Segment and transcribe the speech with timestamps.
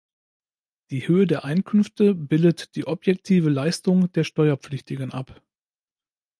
[0.89, 5.43] Die Höhe der Einkünfte bildet die objektive Leistung des Steuerpflichtigen ab.